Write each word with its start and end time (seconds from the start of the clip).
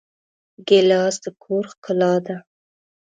ګیلاس 0.67 1.15
د 1.23 1.25
کور 1.43 1.63
ښکلا 1.71 2.13
ده. 2.25 2.35